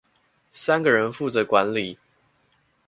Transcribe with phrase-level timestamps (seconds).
[0.51, 1.99] 三個人負責管理